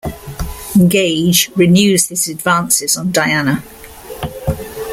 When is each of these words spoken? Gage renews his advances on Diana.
Gage 0.87 1.51
renews 1.55 2.07
his 2.07 2.27
advances 2.27 2.97
on 2.97 3.11
Diana. 3.11 3.63